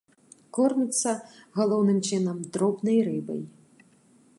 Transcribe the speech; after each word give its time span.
Корміцца, 0.57 1.11
галоўным 1.59 1.99
чынам, 2.09 2.37
дробнай 2.57 2.97
рыбай. 3.11 3.41